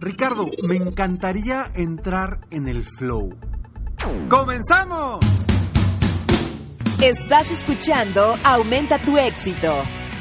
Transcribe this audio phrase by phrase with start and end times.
[0.00, 3.36] Ricardo, me encantaría entrar en el flow.
[4.30, 5.20] ¡Comenzamos!
[7.02, 9.74] Estás escuchando Aumenta tu éxito,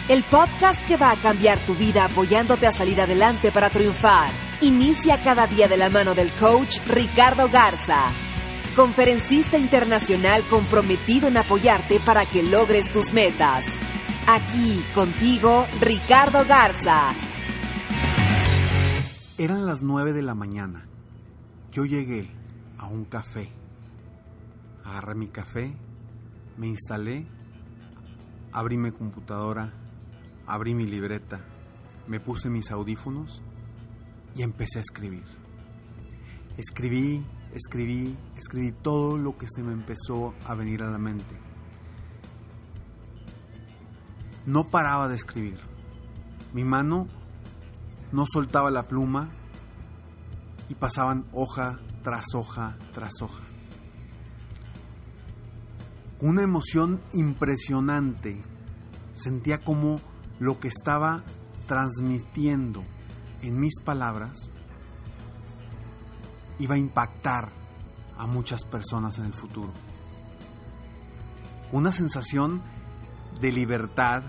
[0.10, 4.30] el podcast que va a cambiar tu vida apoyándote a salir adelante para triunfar.
[4.60, 8.12] Inicia cada día de la mano del coach Ricardo Garza,
[8.76, 13.64] conferencista internacional comprometido en apoyarte para que logres tus metas.
[14.28, 17.14] Aquí contigo, Ricardo Garza
[19.40, 20.86] Eran las 9 de la mañana.
[21.72, 22.30] Yo llegué
[22.78, 23.50] a un café.
[24.84, 25.74] Agarré mi café,
[26.58, 27.26] me instalé,
[28.52, 29.72] abrí mi computadora,
[30.46, 31.40] abrí mi libreta,
[32.06, 33.42] me puse mis audífonos
[34.36, 35.24] y empecé a escribir.
[36.58, 41.38] Escribí, escribí, escribí todo lo que se me empezó a venir a la mente.
[44.46, 45.60] No paraba de escribir.
[46.54, 47.08] Mi mano
[48.12, 49.30] no soltaba la pluma
[50.70, 53.44] y pasaban hoja tras hoja tras hoja.
[56.22, 58.42] Una emoción impresionante.
[59.14, 60.00] Sentía como
[60.40, 61.24] lo que estaba
[61.68, 62.84] transmitiendo
[63.42, 64.52] en mis palabras
[66.60, 67.52] iba a impactar
[68.18, 69.72] a muchas personas en el futuro.
[71.72, 72.62] Una sensación
[73.40, 74.24] de libertad,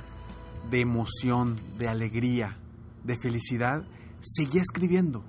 [0.70, 2.59] de emoción, de alegría,
[3.04, 3.84] de felicidad,
[4.20, 5.24] seguía escribiendo.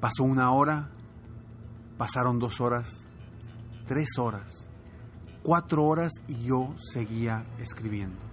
[0.00, 0.90] Pasó una hora,
[1.96, 3.06] pasaron dos horas,
[3.86, 4.70] tres horas,
[5.42, 8.24] cuatro horas y yo seguía escribiendo.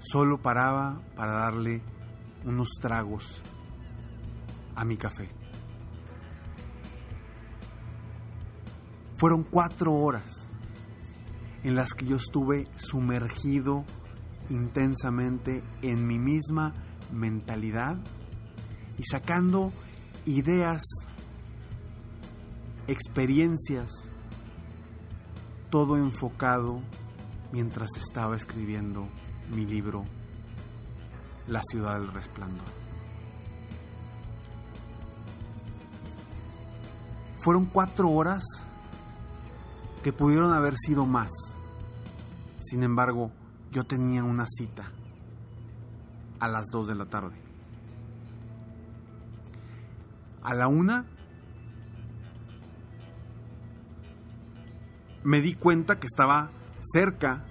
[0.00, 1.82] Solo paraba para darle
[2.44, 3.40] unos tragos
[4.74, 5.30] a mi café.
[9.16, 10.50] Fueron cuatro horas
[11.62, 13.84] en las que yo estuve sumergido
[14.52, 16.74] intensamente en mi misma
[17.10, 17.96] mentalidad
[18.98, 19.72] y sacando
[20.26, 20.82] ideas,
[22.86, 24.10] experiencias,
[25.70, 26.80] todo enfocado
[27.50, 29.08] mientras estaba escribiendo
[29.54, 30.04] mi libro
[31.46, 32.68] La ciudad del resplandor.
[37.40, 38.44] Fueron cuatro horas
[40.04, 41.30] que pudieron haber sido más.
[42.60, 43.32] Sin embargo,
[43.72, 44.92] yo tenía una cita
[46.38, 47.34] a las 2 de la tarde.
[50.42, 51.06] A la una
[55.24, 56.50] me di cuenta que estaba
[56.80, 57.46] cerca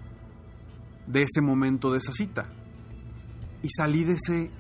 [1.08, 2.50] de ese momento de esa cita
[3.64, 4.52] y salí de, ese,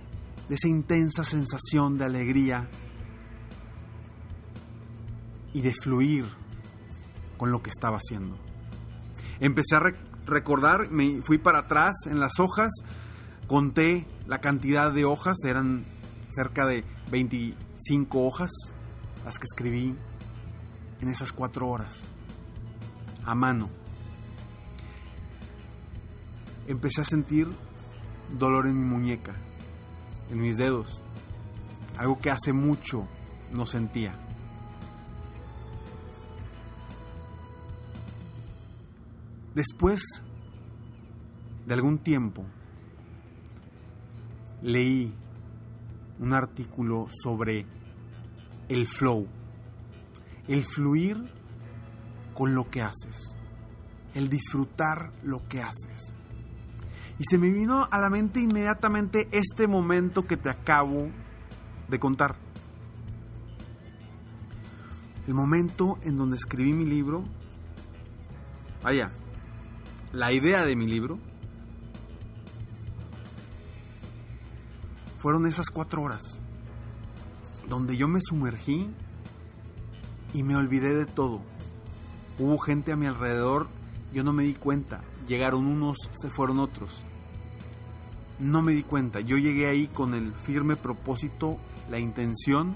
[0.49, 2.69] de esa intensa sensación de alegría
[5.53, 6.25] y de fluir
[7.38, 8.38] con lo que estaba haciendo.
[9.39, 9.81] Empecé a,
[10.31, 12.71] recordar, me fui para atrás en las hojas,
[13.47, 15.85] conté la cantidad de hojas, eran
[16.29, 18.49] cerca de 25 hojas
[19.25, 19.95] las que escribí
[21.01, 22.05] en esas cuatro horas,
[23.25, 23.69] a mano.
[26.67, 27.47] Empecé a sentir
[28.37, 29.33] dolor en mi muñeca,
[30.31, 31.03] en mis dedos,
[31.97, 33.07] algo que hace mucho
[33.51, 34.16] no sentía.
[39.53, 40.23] Después
[41.65, 42.45] de algún tiempo,
[44.61, 45.13] leí
[46.19, 47.65] un artículo sobre
[48.69, 49.27] el flow,
[50.47, 51.17] el fluir
[52.33, 53.35] con lo que haces,
[54.13, 56.13] el disfrutar lo que haces.
[57.19, 61.09] Y se me vino a la mente inmediatamente este momento que te acabo
[61.89, 62.35] de contar.
[65.27, 67.23] El momento en donde escribí mi libro,
[68.81, 69.11] vaya,
[70.13, 71.19] la idea de mi libro
[75.19, 76.41] fueron esas cuatro horas.
[77.69, 78.90] donde yo me sumergí
[80.34, 81.41] y me olvidé de todo.
[82.37, 83.69] Hubo gente a mi alrededor,
[84.11, 85.02] yo no me di cuenta.
[85.25, 87.05] Llegaron unos, se fueron otros.
[88.40, 89.22] No me di cuenta.
[89.22, 91.58] Yo llegué ahí con el firme propósito,
[91.90, 92.75] la intención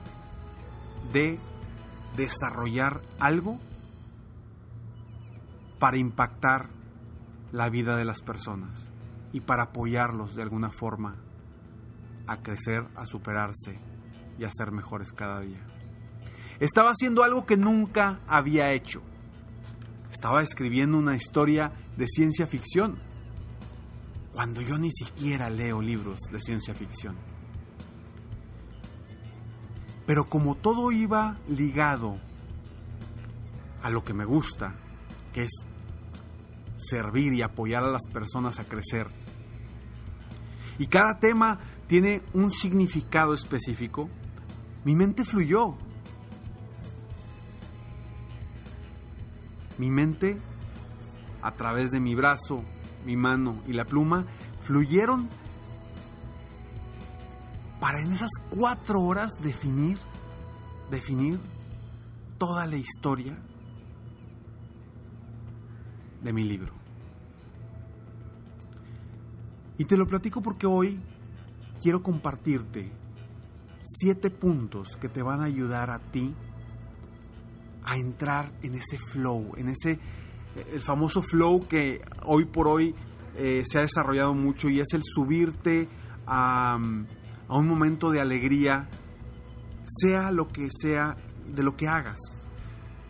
[1.12, 1.40] de
[2.16, 3.60] desarrollar algo
[5.78, 6.70] para impactar
[7.56, 8.92] la vida de las personas
[9.32, 11.16] y para apoyarlos de alguna forma
[12.28, 13.80] a crecer, a superarse
[14.38, 15.66] y a ser mejores cada día.
[16.60, 19.02] Estaba haciendo algo que nunca había hecho.
[20.12, 23.00] Estaba escribiendo una historia de ciencia ficción,
[24.34, 27.16] cuando yo ni siquiera leo libros de ciencia ficción.
[30.06, 32.20] Pero como todo iba ligado
[33.82, 34.76] a lo que me gusta,
[35.32, 35.66] que es
[36.76, 39.08] servir y apoyar a las personas a crecer,
[40.78, 44.10] y cada tema tiene un significado específico,
[44.84, 45.76] mi mente fluyó.
[49.78, 50.38] Mi mente,
[51.42, 52.64] a través de mi brazo,
[53.06, 54.26] mi mano y la pluma,
[54.64, 55.30] fluyeron
[57.80, 59.98] para en esas cuatro horas definir,
[60.90, 61.40] definir
[62.38, 63.38] toda la historia
[66.26, 66.74] de mi libro.
[69.78, 71.00] Y te lo platico porque hoy
[71.82, 72.92] quiero compartirte
[73.84, 76.34] siete puntos que te van a ayudar a ti
[77.84, 80.00] a entrar en ese flow, en ese
[80.74, 82.96] el famoso flow que hoy por hoy
[83.36, 85.88] eh, se ha desarrollado mucho y es el subirte
[86.26, 86.80] a,
[87.48, 88.88] a un momento de alegría,
[89.86, 91.18] sea lo que sea
[91.54, 92.18] de lo que hagas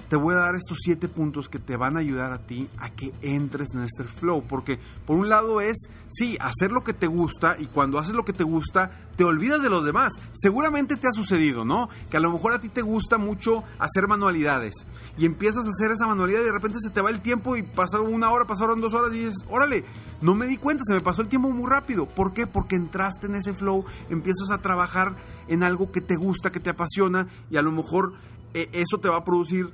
[0.09, 2.89] te voy a dar estos siete puntos que te van a ayudar a ti a
[2.89, 4.43] que entres en este flow.
[4.47, 8.25] Porque por un lado es, sí, hacer lo que te gusta y cuando haces lo
[8.25, 10.13] que te gusta, te olvidas de los demás.
[10.33, 11.89] Seguramente te ha sucedido, ¿no?
[12.09, 14.73] Que a lo mejor a ti te gusta mucho hacer manualidades
[15.17, 17.63] y empiezas a hacer esa manualidad y de repente se te va el tiempo y
[17.63, 19.85] pasaron una hora, pasaron dos horas y dices, órale,
[20.21, 22.05] no me di cuenta, se me pasó el tiempo muy rápido.
[22.05, 22.47] ¿Por qué?
[22.47, 25.15] Porque entraste en ese flow, empiezas a trabajar
[25.47, 28.13] en algo que te gusta, que te apasiona y a lo mejor
[28.53, 29.73] eh, eso te va a producir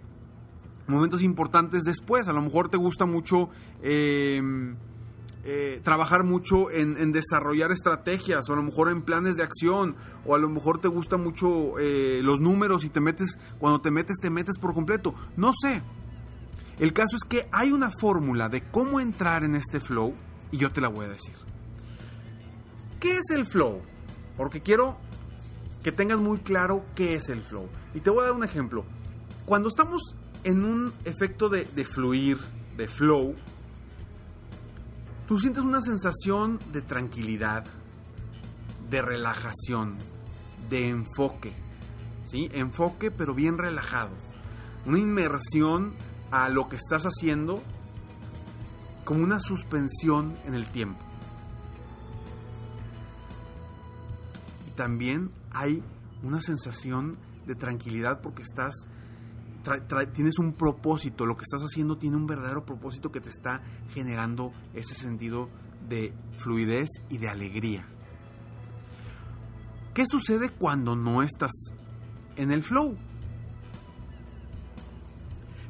[0.91, 2.27] momentos importantes después.
[2.27, 3.49] A lo mejor te gusta mucho
[3.81, 4.75] em,
[5.43, 9.95] eh, trabajar mucho en, desarrollar estrategias, o a lo mejor en planes de acción,
[10.25, 13.89] o a lo mejor te gusta mucho eh, los números y te metes, cuando te
[13.89, 15.15] metes, te metes por completo.
[15.35, 15.81] No sé.
[16.77, 20.13] El caso es que hay una fórmula de cómo entrar en este flow
[20.51, 21.35] y yo te la voy a decir.
[22.99, 23.81] ¿Qué es el flow?
[24.38, 24.97] Porque quiero
[25.83, 27.67] que tengas muy claro qué es el flow.
[27.95, 28.85] Y te voy a dar un ejemplo.
[29.45, 32.38] Cuando estamos en un efecto de, fluir,
[32.77, 33.35] de flow,
[35.27, 37.65] tú sientes una sensación de tranquilidad,
[38.89, 39.97] de relajación,
[40.69, 41.53] de enfoque.
[42.25, 42.49] ¿Sí?
[42.53, 44.11] Enfoque pero bien relajado.
[44.85, 45.93] Una inmersión
[46.31, 47.61] a lo que estás haciendo
[49.03, 51.03] como una suspensión en el tiempo.
[54.67, 55.83] Y también hay
[56.23, 58.73] una sensación de tranquilidad porque estás
[60.13, 63.62] tienes un propósito, lo que estás haciendo tiene un verdadero propósito que te está
[63.94, 65.50] generando ese sentido
[65.88, 67.88] de fluidez y de alegría.
[69.94, 71.52] ¿Qué sucede cuando no estás
[72.38, 72.98] en el flow?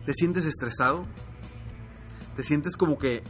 [0.05, 1.05] ¿Te sientes estresado?
[2.35, 3.23] ¿Te sientes como que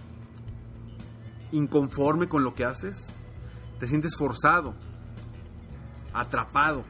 [1.52, 3.12] inconforme con lo que haces?
[3.80, 4.76] ¿Te sientes forzado?
[6.14, 6.86] ¿Atrapado?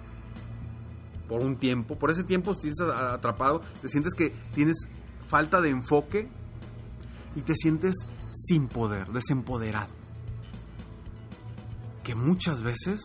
[1.31, 4.89] Por un tiempo, por ese tiempo te sientes atrapado, te sientes que tienes
[5.29, 6.29] falta de enfoque
[7.37, 7.95] y te sientes
[8.33, 9.87] sin poder, desempoderado.
[12.03, 12.99] Que muchas veces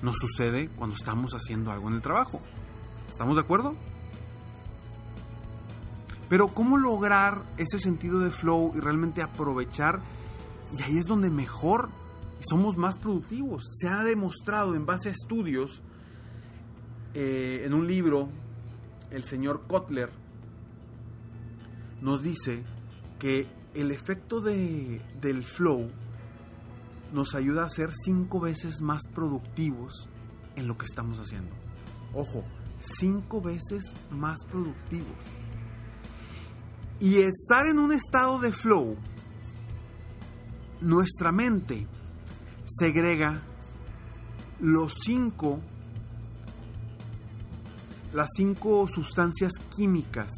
[0.00, 2.40] nos sucede cuando estamos haciendo algo en el trabajo.
[3.10, 3.74] ¿Estamos de acuerdo?
[6.28, 10.02] Pero ¿cómo lograr ese sentido de flow y realmente aprovechar?
[10.78, 11.88] Y ahí es donde mejor
[12.48, 13.64] somos más productivos.
[13.72, 15.82] Se ha demostrado en base a estudios
[17.14, 18.28] eh, en un libro,
[19.10, 20.10] el señor Kotler
[22.00, 22.64] nos dice
[23.18, 25.90] que el efecto de, del flow
[27.12, 30.08] nos ayuda a ser cinco veces más productivos
[30.56, 31.54] en lo que estamos haciendo.
[32.12, 32.44] Ojo,
[32.80, 35.16] cinco veces más productivos.
[37.00, 38.96] Y estar en un estado de flow,
[40.80, 41.86] nuestra mente
[42.64, 43.40] segrega
[44.60, 45.60] los cinco
[48.14, 50.30] las cinco sustancias químicas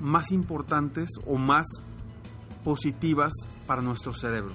[0.00, 1.66] más importantes o más
[2.64, 3.32] positivas
[3.66, 4.54] para nuestro cerebro,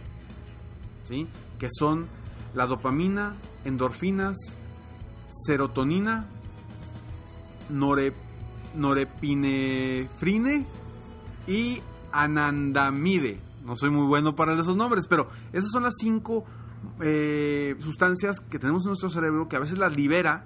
[1.03, 1.27] ¿sí?
[1.59, 2.07] que son
[2.55, 4.35] la dopamina, endorfinas,
[5.45, 6.25] serotonina,
[7.69, 8.13] nore,
[8.75, 10.65] norepinefrine
[11.45, 11.79] y
[12.11, 13.39] anandamide.
[13.63, 16.43] No soy muy bueno para esos nombres, pero esas son las cinco
[17.01, 20.45] eh, sustancias que tenemos en nuestro cerebro que a veces las libera,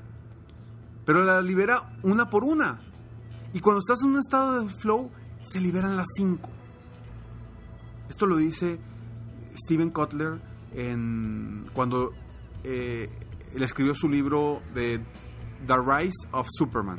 [1.05, 2.81] pero las libera una por una.
[3.53, 5.11] Y cuando estás en un estado de flow,
[5.41, 6.49] se liberan las cinco.
[8.09, 8.79] Esto lo dice
[9.55, 10.41] Steven Kotler
[10.73, 12.11] en, cuando
[12.63, 13.09] eh,
[13.53, 14.99] él escribió su libro de
[15.67, 16.97] The Rise of Superman,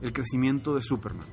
[0.00, 1.26] el crecimiento de Superman.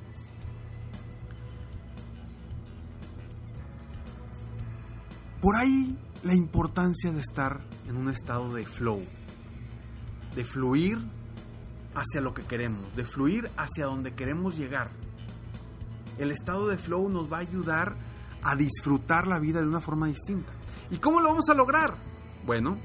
[5.40, 5.96] Por ahí
[6.26, 9.00] la importancia de estar en un estado de flow,
[10.34, 10.98] de fluir
[11.94, 14.90] hacia lo que queremos, de fluir hacia donde queremos llegar.
[16.18, 17.94] El estado de flow nos va a ayudar
[18.42, 20.52] a disfrutar la vida de una forma distinta.
[20.90, 21.94] ¿Y cómo lo vamos a lograr?
[22.44, 22.76] Bueno,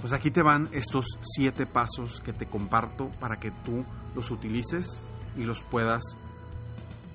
[0.00, 5.02] pues aquí te van estos siete pasos que te comparto para que tú los utilices
[5.36, 6.02] y los puedas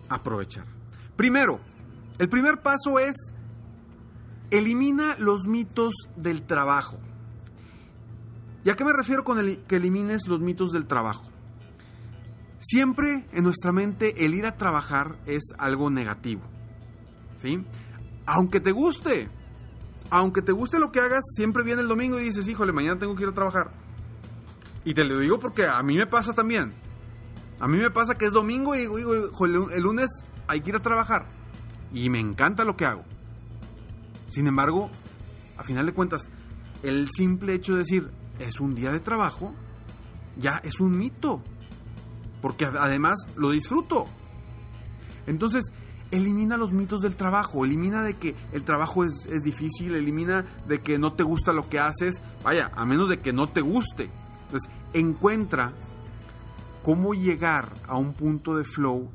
[0.10, 0.66] aprovechar.
[1.16, 1.60] Primero,
[2.20, 3.16] el primer paso es
[4.52, 6.98] Elimina los mitos del trabajo.
[8.64, 11.24] ¿Y a qué me refiero con el, que elimines los mitos del trabajo?
[12.60, 16.42] Siempre en nuestra mente el ir a trabajar es algo negativo.
[17.42, 17.64] ¿Sí?
[18.26, 19.30] Aunque te guste,
[20.10, 23.16] aunque te guste lo que hagas, siempre viene el domingo y dices, híjole, mañana tengo
[23.16, 23.72] que ir a trabajar.
[24.84, 26.74] Y te lo digo porque a mí me pasa también.
[27.60, 29.14] A mí me pasa que es domingo y digo,
[29.70, 30.10] el lunes
[30.48, 31.28] hay que ir a trabajar.
[31.94, 33.04] Y me encanta lo que hago.
[34.30, 34.90] Sin embargo,
[35.58, 36.32] a final de cuentas,
[36.84, 38.10] el simple hecho de decir
[38.40, 39.54] es un día de trabajo
[40.40, 41.42] ya es un mito.
[42.42, 44.08] Porque además lo disfruto.
[45.28, 45.66] Entonces,
[46.12, 50.80] elimina los mitos del trabajo, elimina de que el trabajo es, es, difícil, elimina de
[50.80, 54.10] que no te gusta lo que haces, vaya, a menos de que no te guste.
[54.44, 55.74] Entonces, encuentra
[56.84, 59.12] cómo llegar a un punto de flow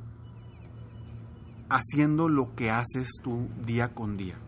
[1.71, 4.44] haciendo lo que haces tú día con día.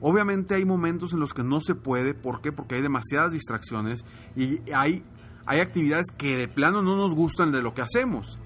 [0.00, 2.52] Obviamente hay momentos en los que no se puede, ¿por qué?
[2.52, 5.02] Porque hay demasiadas distracciones y hay,
[5.46, 8.38] hay actividades que de plano no nos gustan de lo que hacemos.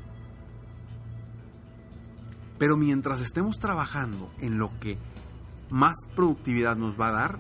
[2.59, 4.99] Pero mientras estemos trabajando en lo que
[5.71, 7.39] más productividad nos va a dar,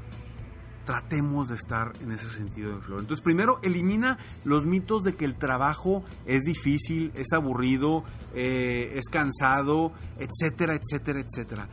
[0.87, 3.00] tratemos de estar en ese sentido de flor.
[3.00, 8.02] Entonces, primero, elimina los mitos de que el trabajo es difícil, es aburrido,
[8.35, 11.69] eh, es cansado, etcétera, etcétera, etcétera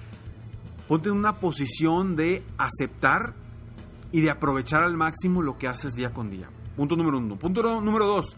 [0.88, 3.36] ponte en una posición de aceptar
[4.12, 6.50] y de aprovechar al máximo lo que haces día con día.
[6.76, 7.38] Punto número uno.
[7.38, 8.36] Punto número dos.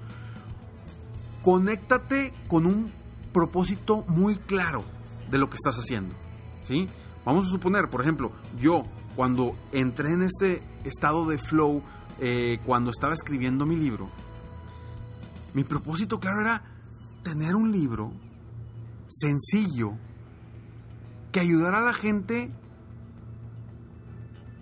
[1.43, 2.91] Conéctate con un
[3.31, 4.83] propósito muy claro
[5.29, 6.15] de lo que estás haciendo.
[6.63, 6.87] ¿sí?
[7.25, 8.83] Vamos a suponer, por ejemplo, yo
[9.15, 11.83] cuando entré en este estado de flow,
[12.19, 14.09] eh, cuando estaba escribiendo mi libro,
[15.53, 16.63] mi propósito claro era
[17.23, 18.11] tener un libro
[19.07, 19.93] sencillo,
[21.31, 22.51] que ayudar a la gente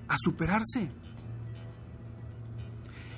[0.07, 0.91] a superarse.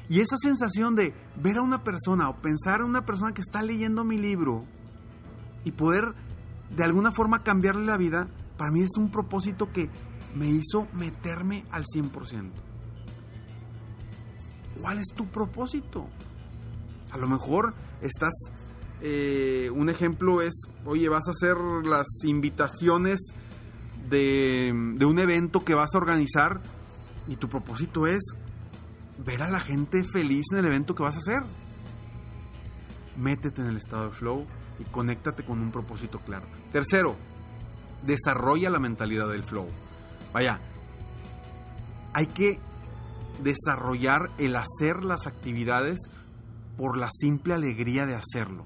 [0.08, 3.62] Y esa sensación de ver a una persona o pensar en una persona que está
[3.62, 4.65] leyendo mi libro
[5.63, 6.15] y poder
[6.75, 8.27] de alguna forma cambiarle la vida,
[8.58, 9.89] para mí es un propósito que
[10.36, 12.51] me hizo meterme al 100%.
[14.82, 16.08] ¿Cuál es tu propósito?
[17.12, 18.34] A lo mejor estás
[19.01, 23.34] eh, un ejemplo es, oye, vas a hacer las invitaciones
[24.10, 26.62] de, de un evento que vas a organizar
[27.27, 28.22] y tu propósito es
[29.25, 31.44] ver a la gente feliz en el evento que vas a hacer.
[33.18, 34.46] Métete en el estado de flow
[34.79, 36.48] y conéctate con un propósito claro.
[36.72, 37.15] Tercero,
[38.06, 39.68] desarrolla la mentalidad del flow.
[40.34, 40.60] Vaya,
[42.13, 42.60] hay que
[43.44, 46.00] desarrollar el hacer las actividades
[46.77, 48.65] por la simple alegría de hacerlo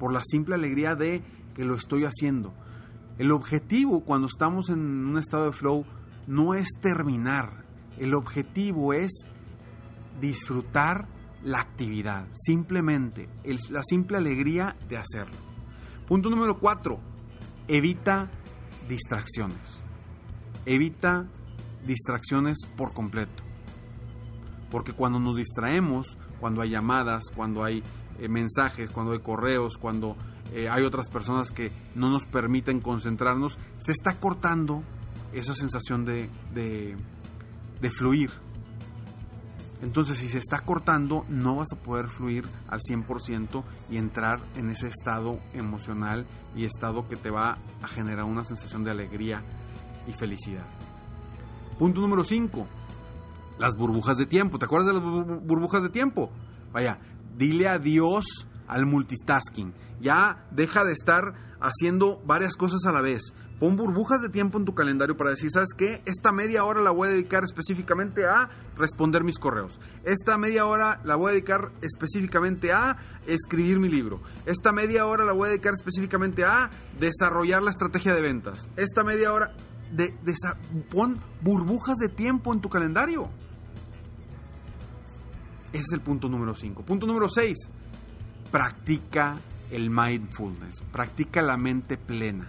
[0.00, 1.22] por la simple alegría de
[1.54, 2.52] que lo estoy haciendo.
[3.18, 5.84] El objetivo cuando estamos en un estado de flow
[6.26, 7.64] no es terminar,
[7.98, 9.26] el objetivo es
[10.20, 11.06] disfrutar
[11.44, 13.28] la actividad, simplemente
[13.70, 15.36] la simple alegría de hacerlo.
[16.08, 16.98] Punto número cuatro,
[17.68, 18.30] evita
[18.88, 19.84] distracciones.
[20.66, 21.28] Evita
[21.86, 23.42] distracciones por completo.
[24.70, 27.82] Porque cuando nos distraemos, cuando hay llamadas, cuando hay
[28.20, 30.16] eh, mensajes, cuando hay correos, cuando
[30.52, 34.82] eh, hay otras personas que no nos permiten concentrarnos, se está cortando
[35.32, 36.96] esa sensación de, de,
[37.80, 38.30] de fluir.
[39.82, 44.68] Entonces, si se está cortando, no vas a poder fluir al 100% y entrar en
[44.68, 49.42] ese estado emocional y estado que te va a generar una sensación de alegría
[50.06, 50.66] y felicidad.
[51.78, 52.66] Punto número 5.
[53.58, 54.58] las burbujas de tiempo.
[54.58, 56.30] ¿Te acuerdas de las burbujas de tiempo?
[56.72, 56.98] Vaya,
[57.36, 58.24] dile adiós
[58.66, 59.74] al multitasking.
[60.00, 63.34] Ya deja de estar haciendo varias cosas a la vez.
[63.58, 66.02] Pon burbujas de tiempo en tu calendario para decir, ¿sabes qué?
[66.06, 69.78] Esta media hora la voy a dedicar específicamente a responder mis correos.
[70.04, 72.96] Esta media hora la voy a dedicar específicamente a
[73.26, 74.22] escribir mi libro.
[74.46, 78.70] Esta media hora la voy a dedicar específicamente a desarrollar la estrategia de ventas.
[78.76, 79.54] Esta media hora
[79.92, 80.14] de,
[80.90, 83.28] pon burbujas de tiempo en tu calendario.
[85.72, 86.82] Ese es el punto número 5.
[86.82, 87.56] Punto número 6.
[88.50, 89.38] Practica
[89.70, 90.82] el mindfulness.
[90.92, 92.48] Practica la mente plena.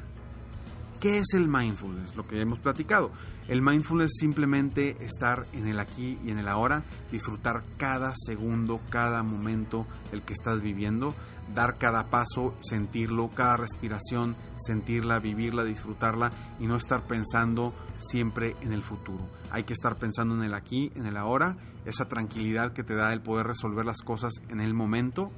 [1.01, 2.15] ¿Qué es el mindfulness?
[2.15, 3.09] Lo que hemos platicado.
[3.47, 8.79] El mindfulness es simplemente estar en el aquí y en el ahora, disfrutar cada segundo,
[8.91, 11.15] cada momento el que estás viviendo,
[11.55, 18.71] dar cada paso, sentirlo, cada respiración, sentirla, vivirla, disfrutarla y no estar pensando siempre en
[18.71, 19.27] el futuro.
[19.49, 23.11] Hay que estar pensando en el aquí, en el ahora, esa tranquilidad que te da
[23.11, 25.31] el poder resolver las cosas en el momento.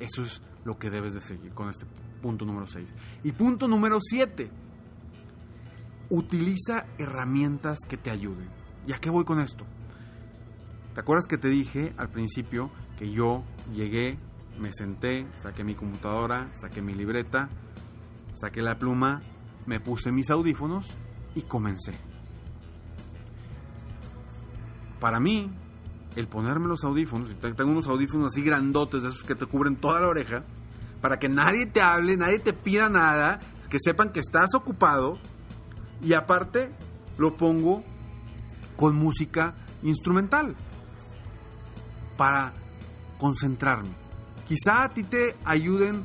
[0.00, 1.84] Eso es lo que debes de seguir con este
[2.22, 2.94] punto número 6.
[3.24, 4.50] Y punto número 7.
[6.08, 8.48] Utiliza herramientas que te ayuden.
[8.86, 9.64] ¿Y a qué voy con esto?
[10.94, 13.42] ¿Te acuerdas que te dije al principio que yo
[13.74, 14.18] llegué
[14.58, 17.48] me senté, saqué mi computadora, saqué mi libreta,
[18.34, 19.22] saqué la pluma,
[19.66, 20.86] me puse mis audífonos
[21.34, 21.94] y comencé.
[25.00, 25.50] Para mí,
[26.16, 30.00] el ponerme los audífonos, tengo unos audífonos así grandotes de esos que te cubren toda
[30.00, 30.44] la oreja,
[31.02, 35.18] para que nadie te hable, nadie te pida nada, que sepan que estás ocupado
[36.00, 36.72] y aparte
[37.18, 37.82] lo pongo
[38.76, 40.54] con música instrumental
[42.16, 42.54] para
[43.18, 43.90] concentrarme.
[44.46, 46.04] Quizá a ti te ayuden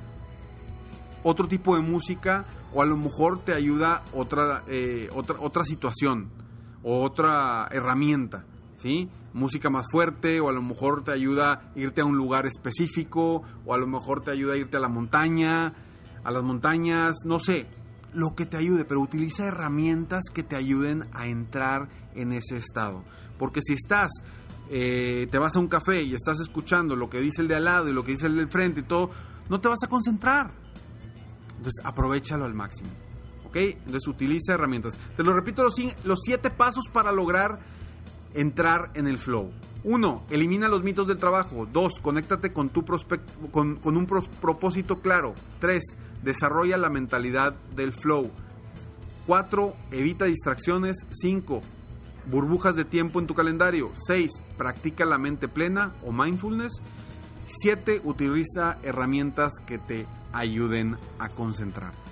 [1.24, 6.32] otro tipo de música o a lo mejor te ayuda otra, eh, otra, otra situación
[6.84, 8.46] o otra herramienta,
[8.77, 9.10] ¿sí?
[9.34, 13.43] Música más fuerte o a lo mejor te ayuda a irte a un lugar específico
[13.65, 15.74] o a lo mejor te ayuda a irte a la montaña,
[16.24, 17.68] a las montañas, no sé,
[18.13, 23.03] lo que te ayude, pero utiliza herramientas que te ayuden a entrar en ese estado.
[23.37, 24.24] Porque si estás
[24.70, 27.66] eh, te vas a un café y estás escuchando lo que dice el de al
[27.66, 29.09] lado y lo que dice el del frente y todo,
[29.50, 30.51] no te vas a concentrar.
[31.57, 32.90] Entonces, aprovechalo al máximo.
[33.46, 33.55] ¿Ok?
[33.55, 34.98] Entonces, utiliza herramientas.
[35.16, 37.59] Te lo repito, los, los siete pasos para lograr
[38.33, 39.51] entrar en el flow.
[39.83, 41.68] Uno, elimina los mitos del trabajo.
[41.72, 42.83] Dos, conéctate con, tu
[43.51, 45.33] con, con un propósito claro.
[45.59, 48.31] Tres, desarrolla la mentalidad del flow.
[49.25, 51.05] Cuatro, evita distracciones.
[51.11, 51.61] Cinco,
[52.29, 53.92] burbujas de tiempo en tu calendario.
[54.07, 54.31] 6.
[54.57, 56.81] Practica la mente plena o mindfulness.
[57.46, 58.01] 7.
[58.03, 62.06] Utiliza herramientas que te ayuden a concentrar.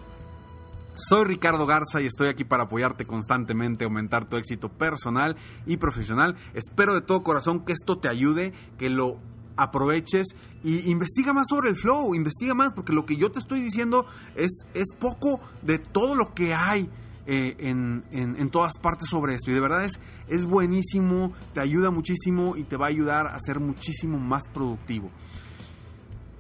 [0.96, 6.38] Soy Ricardo Garza y estoy aquí para apoyarte constantemente, aumentar tu éxito personal y profesional.
[6.54, 9.20] Espero de todo corazón que esto te ayude, que lo
[9.58, 13.60] aproveches y investiga más sobre el flow, investiga más, porque lo que yo te estoy
[13.60, 14.06] diciendo
[14.36, 16.90] es, es poco de todo lo que hay
[17.28, 19.52] eh, en, todas partes sobre esto.
[19.52, 23.40] Y de verdad es, es buenísimo, te ayuda muchísimo y te va a ayudar a
[23.42, 25.12] ser muchísimo más productivo.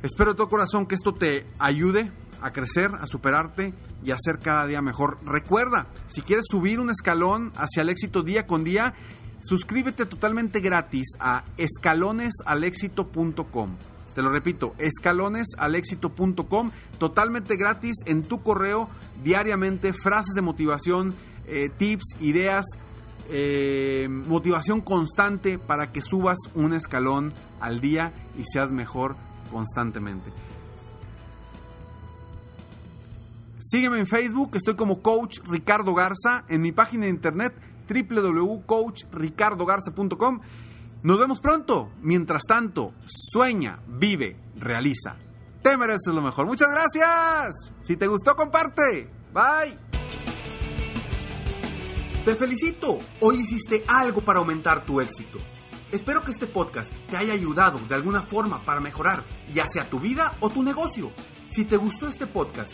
[0.02, 4.40] Espero de todo corazón que esto te ayude a crecer, a superarte y a ser
[4.40, 5.20] cada día mejor.
[5.26, 8.94] Recuerda, si quieres subir un escalón hacia el éxito día con día,
[9.42, 13.76] suscríbete totalmente gratis a escalonesalexito.com.
[14.14, 18.90] Te lo repito, escalonesalexito.com, totalmente gratis en tu correo,
[19.24, 21.14] diariamente, frases de motivación,
[21.48, 22.66] eh, tips, ideas,
[23.30, 29.18] eh, motivación constante para que subas un escalón al día y seas mejor
[29.52, 30.32] constantemente.
[33.60, 37.54] Sígueme en Facebook, estoy como Coach Ricardo Garza, en mi página de internet
[37.88, 40.40] www.coachricardogarza.com
[41.06, 41.92] nos vemos pronto.
[42.02, 45.18] Mientras tanto, sueña, vive, realiza.
[45.62, 46.48] Te mereces lo mejor.
[46.48, 47.72] Muchas gracias.
[47.82, 49.08] Si te gustó, comparte.
[49.32, 49.78] Bye.
[52.26, 52.98] Te felicito.
[53.20, 55.38] Hoy hiciste algo para aumentar tu éxito.
[55.92, 60.00] Espero que este podcast te haya ayudado de alguna forma para mejorar ya sea tu
[60.00, 61.12] vida o tu negocio.
[61.50, 62.74] Si te gustó este podcast,